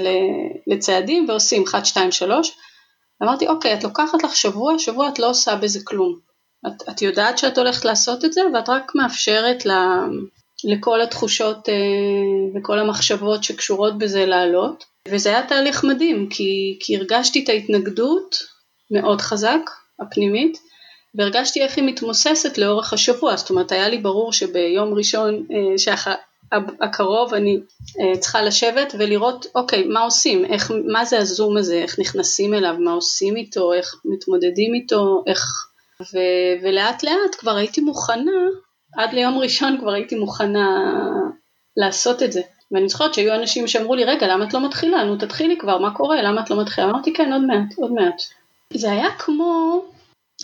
לצעדים 0.67 1.26
ועושים 1.29 1.64
1, 1.69 1.87
2, 1.87 2.12
3, 2.12 2.53
אמרתי 3.23 3.49
אוקיי, 3.49 3.75
את 3.75 3.85
לוקחת 3.85 4.25
לך 4.25 4.37
שבוע, 4.37 4.79
שבוע 4.79 5.09
את 5.09 5.19
לא 5.19 5.31
עושה 5.31 5.57
בזה 5.57 5.81
כלום, 5.85 6.19
את, 6.67 6.88
את 6.88 7.03
יודעת 7.03 7.38
שאת 7.38 7.59
הולכת 7.59 7.85
לעשות 7.85 8.25
את 8.25 8.33
זה 8.33 8.41
ואת 8.55 8.69
רק 8.69 8.93
מאפשרת 8.95 9.67
ל, 9.67 9.71
לכל 10.64 11.00
התחושות 11.00 11.69
אה, 11.69 11.75
וכל 12.55 12.79
המחשבות 12.79 13.45
שקשורות 13.45 13.99
בזה 13.99 14.26
לעלות, 14.26 14.85
וזה 15.09 15.29
היה 15.29 15.47
תהליך 15.47 15.85
מדהים, 15.85 16.29
כי, 16.31 16.79
כי 16.81 16.97
הרגשתי 16.97 17.45
את 17.45 17.49
ההתנגדות 17.49 18.37
מאוד 18.91 19.21
חזק, 19.21 19.61
הפנימית, 20.00 20.59
והרגשתי 21.14 21.62
איך 21.62 21.76
היא 21.76 21.85
מתמוססת 21.85 22.59
לאורך 22.59 22.92
השבוע, 22.92 23.37
זאת 23.37 23.50
אומרת 23.50 23.73
היה 23.73 23.88
לי 23.88 23.99
ברור 23.99 24.33
שביום 24.33 24.94
ראשון 24.94 25.35
אה, 25.35 25.78
שאח... 25.78 26.09
הקרוב 26.80 27.35
אני 27.35 27.59
אה, 28.00 28.18
צריכה 28.21 28.42
לשבת 28.42 28.94
ולראות 28.99 29.47
אוקיי 29.54 29.85
מה 29.85 30.00
עושים, 30.00 30.44
איך, 30.44 30.73
מה 30.92 31.04
זה 31.04 31.18
הזום 31.18 31.56
הזה, 31.56 31.75
איך 31.75 31.99
נכנסים 31.99 32.54
אליו, 32.54 32.75
מה 32.78 32.92
עושים 32.92 33.37
איתו, 33.37 33.73
איך 33.73 33.94
מתמודדים 34.04 34.75
איתו, 34.75 35.23
איך... 35.26 35.66
ו, 36.00 36.18
ולאט 36.62 37.02
לאט 37.02 37.35
כבר 37.38 37.56
הייתי 37.56 37.80
מוכנה, 37.80 38.33
עד 38.97 39.12
ליום 39.12 39.38
ראשון 39.38 39.78
כבר 39.80 39.92
הייתי 39.92 40.14
מוכנה 40.14 40.68
לעשות 41.76 42.23
את 42.23 42.33
זה. 42.33 42.40
ואני 42.73 42.88
זוכרת 42.88 43.14
שהיו 43.14 43.35
אנשים 43.35 43.68
שאמרו 43.68 43.94
לי 43.94 44.04
רגע 44.04 44.26
למה 44.26 44.44
את 44.44 44.54
לא 44.54 44.66
מתחילה, 44.66 45.04
נו 45.04 45.16
תתחילי 45.16 45.59
כבר, 45.59 45.78
מה 45.78 45.94
קורה, 45.94 46.23
למה 46.23 46.40
את 46.40 46.50
לא 46.50 46.61
מתחילה, 46.61 46.90
אמרתי 46.90 47.12
כן 47.12 47.33
עוד 47.33 47.42
מעט, 47.42 47.78
עוד 47.78 47.92
מעט. 47.92 48.23
זה 48.73 48.92
היה 48.92 49.11
כמו 49.18 49.83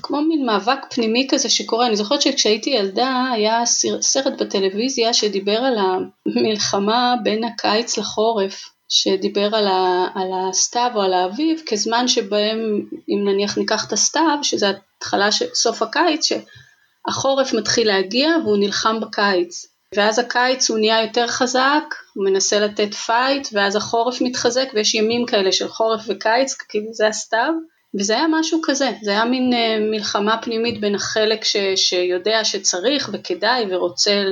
כמו 0.02 0.22
מין 0.22 0.46
מאבק 0.46 0.78
פנימי 0.90 1.26
כזה 1.30 1.48
שקורה, 1.48 1.86
אני 1.86 1.96
זוכרת 1.96 2.22
שכשהייתי 2.22 2.70
ילדה 2.70 3.24
היה 3.32 3.66
סרט 4.00 4.42
בטלוויזיה 4.42 5.14
שדיבר 5.14 5.58
על 5.58 5.78
המלחמה 6.26 7.14
בין 7.22 7.44
הקיץ 7.44 7.98
לחורף, 7.98 8.70
שדיבר 8.88 9.56
על, 9.56 9.66
ה, 9.66 10.06
על 10.14 10.28
הסתיו 10.48 10.90
או 10.94 11.02
על 11.02 11.12
האביב 11.12 11.62
כזמן 11.66 12.08
שבהם 12.08 12.86
אם 13.08 13.28
נניח 13.28 13.58
ניקח 13.58 13.86
את 13.86 13.92
הסתיו 13.92 14.38
שזה 14.42 14.72
התחלה 14.98 15.32
של 15.32 15.46
סוף 15.54 15.82
הקיץ 15.82 16.28
שהחורף 16.28 17.52
מתחיל 17.52 17.86
להגיע 17.86 18.30
והוא 18.44 18.56
נלחם 18.56 19.00
בקיץ. 19.00 19.66
ואז 19.94 20.18
הקיץ 20.18 20.70
הוא 20.70 20.78
נהיה 20.78 21.02
יותר 21.02 21.26
חזק, 21.26 21.94
הוא 22.14 22.24
מנסה 22.24 22.60
לתת 22.60 22.94
fight 22.94 23.48
ואז 23.52 23.76
החורף 23.76 24.20
מתחזק 24.20 24.68
ויש 24.74 24.94
ימים 24.94 25.26
כאלה 25.26 25.52
של 25.52 25.68
חורף 25.68 26.00
וקיץ 26.08 26.54
כאילו 26.54 26.92
זה 26.92 27.08
הסתיו 27.08 27.52
וזה 27.98 28.14
היה 28.14 28.26
משהו 28.30 28.60
כזה, 28.62 28.90
זה 29.02 29.10
היה 29.10 29.24
מין 29.24 29.52
אה, 29.52 29.78
מלחמה 29.90 30.38
פנימית 30.42 30.80
בין 30.80 30.94
החלק 30.94 31.44
ש, 31.44 31.56
שיודע 31.76 32.44
שצריך 32.44 33.10
וכדאי 33.12 33.64
ורוצה 33.70 34.22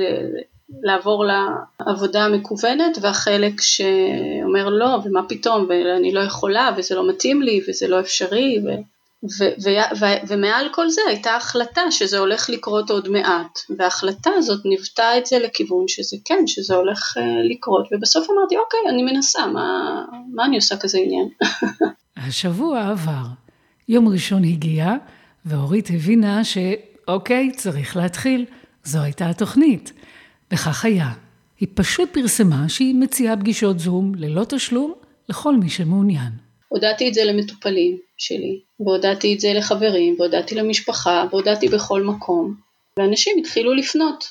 לעבור 0.83 1.25
לעבודה 1.25 2.25
המקוונת 2.25 2.97
והחלק 3.01 3.61
שאומר 3.61 4.69
לא 4.69 4.99
ומה 5.05 5.21
פתאום 5.29 5.65
ואני 5.69 6.11
לא 6.11 6.19
יכולה 6.19 6.71
וזה 6.77 6.95
לא 6.95 7.09
מתאים 7.09 7.41
לי 7.41 7.61
וזה 7.69 7.87
לא 7.87 7.99
אפשרי 7.99 8.59
ו, 8.65 8.67
ו, 9.23 9.43
ו, 9.63 9.69
ו, 9.99 10.05
ומעל 10.27 10.67
כל 10.71 10.89
זה 10.89 11.01
הייתה 11.07 11.35
החלטה 11.35 11.81
שזה 11.91 12.19
הולך 12.19 12.49
לקרות 12.49 12.89
עוד 12.89 13.09
מעט 13.09 13.59
וההחלטה 13.77 14.29
הזאת 14.37 14.65
ניוותה 14.65 15.17
את 15.17 15.25
זה 15.25 15.39
לכיוון 15.39 15.87
שזה 15.87 16.17
כן 16.25 16.47
שזה 16.47 16.75
הולך 16.75 17.17
אה, 17.17 17.23
לקרות 17.49 17.87
ובסוף 17.91 18.29
אמרתי 18.29 18.57
אוקיי 18.57 18.79
אני 18.89 19.03
מנסה 19.03 19.47
מה, 19.47 20.01
מה 20.33 20.45
אני 20.45 20.55
עושה 20.55 20.77
כזה 20.77 20.97
עניין. 20.97 21.27
השבוע 22.27 22.89
עבר 22.89 23.48
יום 23.89 24.07
ראשון 24.07 24.43
הגיע, 24.43 24.93
ואורית 25.45 25.89
הבינה 25.89 26.43
שאוקיי, 26.43 27.51
צריך 27.51 27.97
להתחיל. 27.97 28.45
זו 28.83 28.99
הייתה 29.01 29.29
התוכנית. 29.29 29.93
וכך 30.53 30.85
היה. 30.85 31.07
היא 31.59 31.67
פשוט 31.73 32.09
פרסמה 32.13 32.65
שהיא 32.67 32.95
מציעה 32.95 33.37
פגישות 33.37 33.79
זום 33.79 34.15
ללא 34.15 34.43
תשלום 34.49 34.93
לכל 35.29 35.55
מי 35.55 35.69
שמעוניין. 35.69 36.31
הודעתי 36.67 37.09
את 37.09 37.13
זה 37.13 37.23
למטופלים 37.25 37.97
שלי, 38.17 38.59
והודעתי 38.79 39.33
את 39.33 39.39
זה 39.39 39.53
לחברים, 39.53 40.15
והודעתי 40.19 40.55
למשפחה, 40.55 41.25
והודעתי 41.31 41.67
בכל 41.67 42.03
מקום, 42.03 42.55
ואנשים 42.97 43.37
התחילו 43.39 43.73
לפנות, 43.73 44.23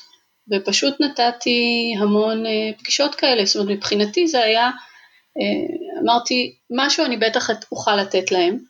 ופשוט 0.51 1.01
נתתי 1.01 1.93
המון 1.99 2.45
אה, 2.45 2.51
פגישות 2.77 3.15
כאלה, 3.15 3.45
זאת 3.45 3.55
אומרת 3.55 3.77
מבחינתי 3.77 4.27
זה 4.27 4.43
היה, 4.43 4.65
אה, 4.65 6.01
אמרתי, 6.03 6.55
משהו 6.71 7.05
אני 7.05 7.17
בטח 7.17 7.49
אוכל 7.71 7.95
לתת 7.95 8.31
להם, 8.31 8.68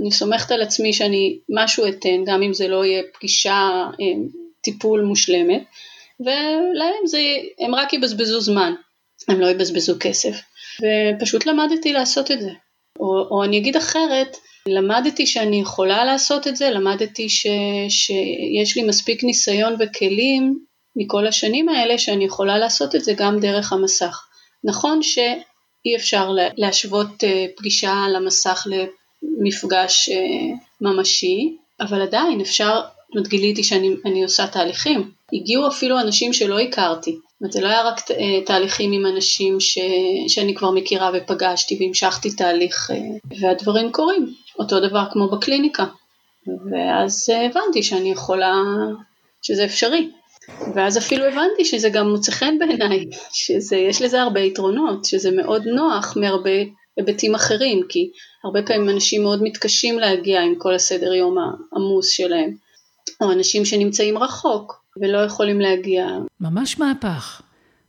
אני 0.00 0.12
סומכת 0.12 0.50
על 0.50 0.62
עצמי 0.62 0.92
שאני 0.92 1.38
משהו 1.48 1.88
אתן, 1.88 2.24
גם 2.26 2.42
אם 2.42 2.52
זה 2.54 2.68
לא 2.68 2.84
יהיה 2.84 3.02
פגישה, 3.14 3.68
אה, 4.00 4.20
טיפול 4.62 5.02
מושלמת, 5.02 5.62
ולהם 6.20 7.06
זה, 7.06 7.20
הם 7.58 7.74
רק 7.74 7.92
יבזבזו 7.92 8.40
זמן, 8.40 8.72
הם 9.28 9.40
לא 9.40 9.46
יבזבזו 9.46 9.94
כסף. 10.00 10.36
ופשוט 10.80 11.46
למדתי 11.46 11.92
לעשות 11.92 12.30
את 12.30 12.40
זה. 12.40 12.50
או, 13.00 13.26
או 13.30 13.44
אני 13.44 13.58
אגיד 13.58 13.76
אחרת, 13.76 14.36
למדתי 14.66 15.26
שאני 15.26 15.60
יכולה 15.60 16.04
לעשות 16.04 16.46
את 16.46 16.56
זה, 16.56 16.70
למדתי 16.70 17.28
ש, 17.28 17.46
שיש 17.88 18.76
לי 18.76 18.82
מספיק 18.82 19.24
ניסיון 19.24 19.76
וכלים 19.78 20.58
מכל 20.96 21.26
השנים 21.26 21.68
האלה 21.68 21.98
שאני 21.98 22.24
יכולה 22.24 22.58
לעשות 22.58 22.94
את 22.94 23.04
זה 23.04 23.12
גם 23.16 23.40
דרך 23.40 23.72
המסך. 23.72 24.26
נכון 24.64 25.02
שאי 25.02 25.96
אפשר 25.96 26.30
להשוות 26.56 27.24
אה, 27.24 27.46
פגישה 27.56 27.92
על 28.06 28.16
המסך 28.16 28.66
מפגש 29.22 30.08
אה, 30.08 30.56
ממשי, 30.80 31.56
אבל 31.80 32.02
עדיין 32.02 32.40
אפשר, 32.40 32.80
זאת 33.08 33.16
אומרת 33.16 33.28
גיליתי 33.28 33.64
שאני 33.64 34.22
עושה 34.22 34.46
תהליכים, 34.46 35.10
הגיעו 35.32 35.68
אפילו 35.68 36.00
אנשים 36.00 36.32
שלא 36.32 36.58
הכרתי, 36.58 37.10
זאת 37.10 37.40
אומרת 37.40 37.52
זה 37.52 37.60
לא 37.60 37.68
היה 37.68 37.82
רק 37.82 38.10
אה, 38.10 38.40
תהליכים 38.46 38.92
עם 38.92 39.06
אנשים 39.06 39.60
ש, 39.60 39.78
שאני 40.28 40.54
כבר 40.54 40.70
מכירה 40.70 41.10
ופגשתי 41.14 41.78
והמשכתי 41.80 42.30
תהליך 42.30 42.90
אה, 42.90 43.36
והדברים 43.40 43.92
קורים, 43.92 44.26
אותו 44.58 44.80
דבר 44.80 45.04
כמו 45.12 45.28
בקליניקה, 45.28 45.84
ואז 46.46 47.28
הבנתי 47.50 47.82
שאני 47.82 48.10
יכולה, 48.10 48.54
שזה 49.42 49.64
אפשרי. 49.64 50.10
ואז 50.74 50.98
אפילו 50.98 51.24
הבנתי 51.24 51.64
שזה 51.64 51.88
גם 51.88 52.10
מוצא 52.10 52.32
חן 52.32 52.58
בעיניי, 52.58 53.06
שיש 53.32 54.02
לזה 54.02 54.22
הרבה 54.22 54.40
יתרונות, 54.40 55.04
שזה 55.04 55.30
מאוד 55.30 55.62
נוח 55.66 56.16
מהרבה 56.16 56.50
היבטים 57.00 57.34
אחרים, 57.34 57.80
כי 57.88 58.10
הרבה 58.44 58.62
פעמים 58.62 58.90
אנשים 58.90 59.22
מאוד 59.22 59.42
מתקשים 59.42 59.98
להגיע 59.98 60.42
עם 60.42 60.54
כל 60.58 60.74
הסדר 60.74 61.12
יום 61.14 61.36
העמוס 61.38 62.08
שלהם, 62.08 62.54
או 63.20 63.32
אנשים 63.32 63.64
שנמצאים 63.64 64.18
רחוק 64.18 64.84
ולא 64.96 65.18
יכולים 65.18 65.60
להגיע. 65.60 66.06
ממש 66.40 66.78
מהפך. 66.78 67.42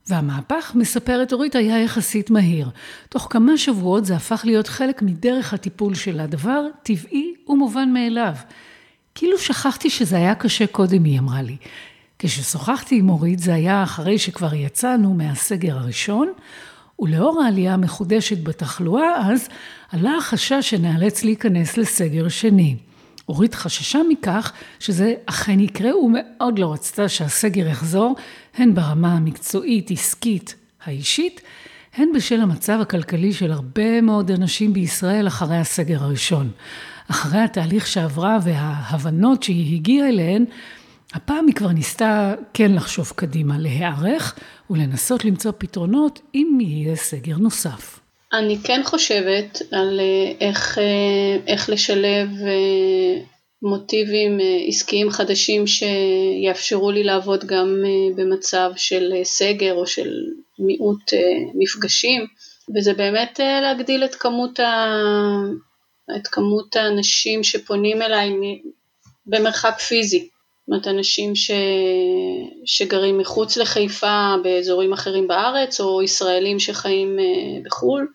והמהפך, 0.08 0.72
מספרת 0.74 1.32
אורית, 1.32 1.54
היה 1.54 1.82
יחסית 1.82 2.30
מהיר. 2.30 2.68
תוך 3.08 3.26
כמה 3.30 3.58
שבועות 3.58 4.04
זה 4.04 4.16
הפך 4.16 4.42
להיות 4.44 4.68
חלק 4.68 5.02
מדרך 5.02 5.54
הטיפול 5.54 5.94
שלה, 5.94 6.26
דבר 6.26 6.66
טבעי 6.82 7.34
ומובן 7.48 7.88
מאליו. 7.92 8.32
כאילו 9.14 9.38
שכחתי 9.38 9.90
שזה 9.90 10.16
היה 10.16 10.34
קשה 10.34 10.66
קודם, 10.66 11.04
היא 11.04 11.18
אמרה 11.18 11.42
לי. 11.42 11.56
כששוחחתי 12.18 12.98
עם 12.98 13.10
אורית 13.10 13.38
זה 13.38 13.54
היה 13.54 13.82
אחרי 13.82 14.18
שכבר 14.18 14.54
יצאנו 14.54 15.14
מהסגר 15.14 15.78
הראשון, 15.78 16.32
ולאור 17.02 17.42
העלייה 17.42 17.74
המחודשת 17.74 18.42
בתחלואה 18.42 19.30
אז, 19.32 19.48
עלה 19.92 20.16
החשש 20.18 20.70
שנאלץ 20.70 21.24
להיכנס 21.24 21.76
לסגר 21.76 22.28
שני. 22.28 22.76
אורית 23.28 23.54
חששה 23.54 23.98
מכך 24.08 24.52
שזה 24.80 25.14
אכן 25.26 25.60
יקרה 25.60 25.96
ומאוד 25.96 26.58
לא 26.58 26.72
רצתה 26.72 27.08
שהסגר 27.08 27.66
יחזור, 27.66 28.16
הן 28.56 28.74
ברמה 28.74 29.12
המקצועית, 29.12 29.90
עסקית, 29.90 30.54
האישית, 30.84 31.40
הן 31.96 32.08
בשל 32.14 32.40
המצב 32.40 32.78
הכלכלי 32.80 33.32
של 33.32 33.52
הרבה 33.52 34.00
מאוד 34.00 34.30
אנשים 34.30 34.72
בישראל 34.72 35.26
אחרי 35.26 35.56
הסגר 35.56 36.02
הראשון. 36.02 36.50
אחרי 37.08 37.40
התהליך 37.40 37.86
שעברה 37.86 38.38
וההבנות 38.42 39.42
שהיא 39.42 39.76
הגיעה 39.76 40.08
אליהן, 40.08 40.44
הפעם 41.14 41.46
היא 41.46 41.54
כבר 41.54 41.68
ניסתה 41.68 42.34
כן 42.54 42.72
לחשוב 42.74 43.12
קדימה, 43.16 43.58
להיערך 43.58 44.38
ולנסות 44.70 45.24
למצוא 45.24 45.52
פתרונות 45.58 46.20
אם 46.34 46.58
יהיה 46.60 46.96
סגר 46.96 47.36
נוסף. 47.36 48.00
אני 48.32 48.58
כן 48.64 48.80
חושבת 48.84 49.62
על 49.72 50.00
אה, 50.00 50.46
איך, 50.48 50.78
אה, 50.78 51.36
איך 51.46 51.70
לשלב 51.70 52.28
אה, 52.46 53.22
מוטיבים 53.62 54.38
עסקיים 54.68 55.10
חדשים 55.10 55.64
שיאפשרו 55.66 56.90
לי 56.90 57.04
לעבוד 57.04 57.44
גם 57.44 57.82
במצב 58.16 58.70
של 58.76 59.12
סגר 59.24 59.74
או 59.74 59.86
של 59.86 60.10
מיעוט 60.58 61.12
מפגשים, 61.54 62.26
וזה 62.76 62.94
באמת 62.94 63.40
להגדיל 63.62 64.04
את 64.04 64.14
כמות, 64.14 64.60
ה... 64.60 64.96
את 66.16 66.26
כמות 66.26 66.76
האנשים 66.76 67.42
שפונים 67.42 68.02
אליי 68.02 68.30
במרחק 69.26 69.78
פיזי. 69.78 70.28
זאת 70.62 70.68
אומרת, 70.68 70.86
אנשים 70.88 71.36
ש... 71.36 71.50
שגרים 72.64 73.18
מחוץ 73.18 73.56
לחיפה 73.56 74.34
באזורים 74.42 74.92
אחרים 74.92 75.28
בארץ, 75.28 75.80
או 75.80 76.02
ישראלים 76.02 76.58
שחיים 76.58 77.18
בחו"ל. 77.64 78.08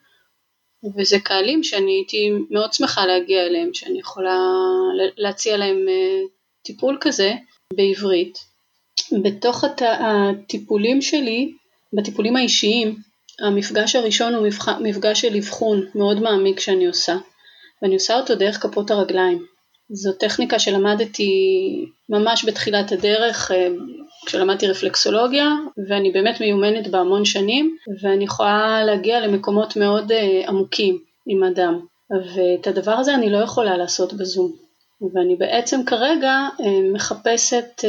וזה 0.95 1.19
קהלים 1.19 1.63
שאני 1.63 1.91
הייתי 1.91 2.29
מאוד 2.49 2.73
שמחה 2.73 3.05
להגיע 3.05 3.45
אליהם, 3.45 3.73
שאני 3.73 3.99
יכולה 3.99 4.39
להציע 5.17 5.57
להם 5.57 5.85
אה, 5.89 6.21
טיפול 6.61 6.97
כזה 7.01 7.33
בעברית. 7.73 8.39
בתוך 9.23 9.63
הת... 9.63 9.81
הטיפולים 9.81 11.01
שלי, 11.01 11.53
בטיפולים 11.93 12.35
האישיים, 12.35 12.95
המפגש 13.39 13.95
הראשון 13.95 14.33
הוא 14.33 14.47
מפגש 14.79 15.21
של 15.21 15.35
אבחון 15.35 15.85
מאוד 15.95 16.19
מעמיק 16.19 16.59
שאני 16.59 16.87
עושה, 16.87 17.17
ואני 17.81 17.93
עושה 17.93 18.19
אותו 18.19 18.35
דרך 18.35 18.61
כפות 18.61 18.91
הרגליים. 18.91 19.45
זו 19.89 20.13
טכניקה 20.13 20.59
שלמדתי 20.59 21.31
ממש 22.09 22.45
בתחילת 22.45 22.91
הדרך, 22.91 23.51
אה, 23.51 23.67
כשלמדתי 24.25 24.67
רפלקסולוגיה, 24.67 25.47
ואני 25.89 26.11
באמת 26.11 26.41
מיומנת 26.41 26.87
בה 26.87 26.99
המון 26.99 27.25
שנים, 27.25 27.77
ואני 28.01 28.23
יכולה 28.23 28.83
להגיע 28.85 29.19
למקומות 29.19 29.75
מאוד 29.75 30.11
אה, 30.11 30.41
עמוקים 30.47 30.99
עם 31.27 31.43
אדם, 31.43 31.79
ואת 32.35 32.67
הדבר 32.67 32.91
הזה 32.91 33.15
אני 33.15 33.29
לא 33.29 33.37
יכולה 33.37 33.77
לעשות 33.77 34.13
בזום. 34.13 34.51
ואני 35.13 35.35
בעצם 35.35 35.85
כרגע 35.85 36.33
אה, 36.61 36.91
מחפשת, 36.93 37.83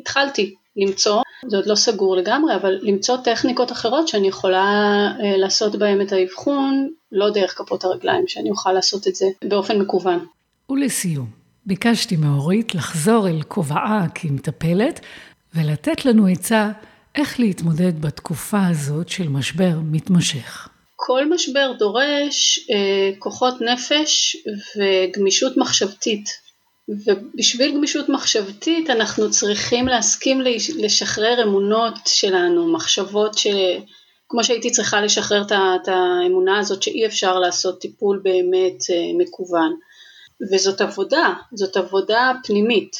התחלתי 0.00 0.54
למצוא, 0.76 1.22
זה 1.46 1.56
עוד 1.56 1.66
לא 1.66 1.74
סגור 1.74 2.16
לגמרי, 2.16 2.54
אבל 2.54 2.78
למצוא 2.82 3.16
טכניקות 3.16 3.72
אחרות 3.72 4.08
שאני 4.08 4.28
יכולה 4.28 4.64
לעשות 5.38 5.76
בהן 5.76 6.00
את 6.00 6.12
האבחון, 6.12 6.90
לא 7.12 7.30
דרך 7.30 7.58
כפות 7.58 7.84
הרגליים, 7.84 8.28
שאני 8.28 8.50
אוכל 8.50 8.72
לעשות 8.72 9.08
את 9.08 9.14
זה 9.14 9.26
באופן 9.44 9.78
מקוון. 9.78 10.26
ולסיום, 10.70 11.30
ביקשתי 11.66 12.16
מאורית 12.16 12.74
לחזור 12.74 13.28
אל 13.28 13.42
כובעה 13.42 14.06
כמטפלת 14.14 15.00
ולתת 15.54 16.04
לנו 16.04 16.26
עצה 16.26 16.70
איך 17.14 17.40
להתמודד 17.40 18.00
בתקופה 18.00 18.66
הזאת 18.66 19.08
של 19.08 19.28
משבר 19.28 19.72
מתמשך. 19.82 20.68
כל 20.96 21.30
משבר 21.34 21.72
דורש 21.78 22.58
אה, 22.70 23.10
כוחות 23.18 23.54
נפש 23.60 24.36
וגמישות 24.76 25.56
מחשבתית. 25.56 26.44
ובשביל 26.88 27.74
גמישות 27.74 28.08
מחשבתית 28.08 28.90
אנחנו 28.90 29.30
צריכים 29.30 29.88
להסכים 29.88 30.40
לשחרר 30.78 31.42
אמונות 31.42 31.94
שלנו, 32.06 32.72
מחשבות 32.72 33.38
ש... 33.38 33.46
כמו 34.28 34.44
שהייתי 34.44 34.70
צריכה 34.70 35.00
לשחרר 35.00 35.42
את 35.52 35.88
האמונה 35.88 36.58
הזאת 36.58 36.82
שאי 36.82 37.06
אפשר 37.06 37.38
לעשות 37.38 37.80
טיפול 37.80 38.20
באמת 38.24 38.82
אה, 38.90 38.96
מקוון. 39.18 39.76
וזאת 40.52 40.80
עבודה, 40.80 41.32
זאת 41.54 41.76
עבודה 41.76 42.32
פנימית. 42.44 42.96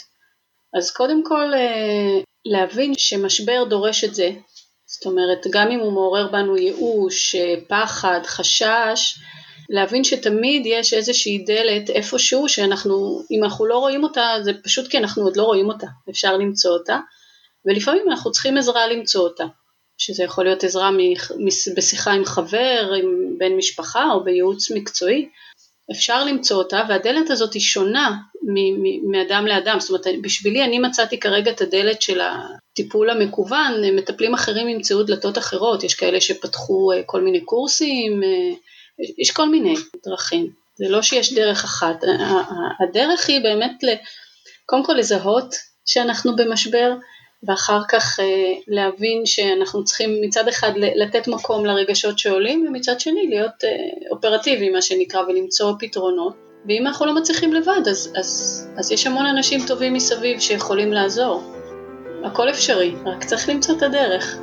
אז 0.79 0.90
קודם 0.90 1.25
כל 1.25 1.55
אה, 1.55 2.20
להבין 2.44 2.92
שמשבר 2.99 3.64
דורש 3.64 4.05
את 4.05 4.14
זה, 4.14 4.31
זאת 4.87 5.07
אומרת 5.07 5.47
גם 5.51 5.70
אם 5.70 5.81
הוא 5.81 5.92
מעורר 5.92 6.29
בנו 6.29 6.57
ייאוש, 6.57 7.35
אה, 7.35 7.55
פחד, 7.68 8.20
חשש, 8.25 9.18
להבין 9.70 10.05
שתמיד 10.05 10.62
יש 10.66 10.94
איזושהי 10.94 11.44
דלת 11.47 11.90
איפשהו 11.90 12.49
שאנחנו, 12.49 13.23
אם 13.31 13.44
אנחנו 13.44 13.66
לא 13.66 13.79
רואים 13.79 14.05
אותה 14.05 14.35
זה 14.42 14.53
פשוט 14.64 14.90
כי 14.90 14.99
אנחנו 14.99 15.23
עוד 15.23 15.37
לא 15.37 15.42
רואים 15.42 15.68
אותה, 15.68 15.87
אפשר 16.11 16.37
למצוא 16.37 16.70
אותה, 16.70 16.99
ולפעמים 17.66 18.03
אנחנו 18.11 18.31
צריכים 18.31 18.57
עזרה 18.57 18.87
למצוא 18.87 19.23
אותה, 19.23 19.44
שזה 19.99 20.25
יכול 20.25 20.44
להיות 20.44 20.64
עזרה 20.64 20.90
בשיחה 21.77 22.12
עם 22.12 22.25
חבר, 22.25 22.92
עם 22.99 23.38
בן 23.38 23.53
משפחה 23.57 24.05
או 24.12 24.25
בייעוץ 24.25 24.70
מקצועי, 24.70 25.29
אפשר 25.90 26.25
למצוא 26.25 26.57
אותה 26.57 26.83
והדלת 26.88 27.31
הזאת 27.31 27.55
היא 27.55 27.62
שונה 27.62 28.16
מאדם 29.11 29.47
לאדם, 29.47 29.81
זאת 29.81 29.90
אומרת 29.90 30.23
בשבילי 30.23 30.64
אני 30.64 30.79
מצאתי 30.79 31.20
כרגע 31.20 31.51
את 31.51 31.61
הדלת 31.61 32.03
של 32.03 32.20
הטיפול 32.20 33.11
המקוון, 33.11 33.97
מטפלים 33.97 34.35
אחרים 34.35 34.68
ימצאו 34.68 35.03
דלתות 35.03 35.38
אחרות, 35.38 35.85
יש 35.85 35.94
כאלה 35.94 36.20
שפתחו 36.20 36.92
אה, 36.92 37.03
כל 37.07 37.20
מיני 37.20 37.40
קורסים, 37.40 38.23
אה, 38.23 38.55
יש 39.18 39.31
כל 39.31 39.49
מיני 39.49 39.75
דרכים, 40.07 40.51
זה 40.77 40.88
לא 40.88 41.03
שיש 41.03 41.33
דרך 41.33 41.64
אחת, 41.64 42.05
הדרך 42.81 43.29
היא 43.29 43.42
באמת 43.42 43.85
קודם 44.66 44.85
כל 44.85 44.92
לזהות 44.92 45.55
שאנחנו 45.87 46.37
במשבר 46.37 46.92
ואחר 47.46 47.80
כך 47.88 48.20
אה, 48.20 48.24
להבין 48.68 49.26
שאנחנו 49.26 49.85
צריכים 49.85 50.11
מצד 50.22 50.48
אחד 50.48 50.72
לתת 50.76 51.28
מקום 51.28 51.66
לרגשות 51.66 52.18
שעולים 52.18 52.66
ומצד 52.68 53.00
שני 53.00 53.26
להיות 53.28 53.64
אה, 53.64 53.70
אופרטיביים 54.11 54.72
מה 54.72 54.83
שנקרא 54.83 55.20
ולמצוא 55.20 55.72
פתרונות 55.78 56.35
ואם 56.68 56.87
אנחנו 56.87 57.07
לא 57.07 57.14
מצליחים 57.14 57.52
לבד 57.52 57.88
אז, 57.90 58.12
אז, 58.16 58.68
אז 58.76 58.92
יש 58.92 59.07
המון 59.07 59.26
אנשים 59.26 59.61
טובים 59.66 59.92
מסביב 59.92 60.40
שיכולים 60.40 60.92
לעזור. 60.92 61.42
הכל 62.24 62.50
אפשרי, 62.50 62.94
רק 63.07 63.24
צריך 63.24 63.48
למצוא 63.48 63.76
את 63.76 63.83
הדרך. 63.83 64.37